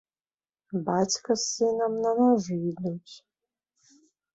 [0.87, 3.13] Бацька з сынам на нажы ідуць.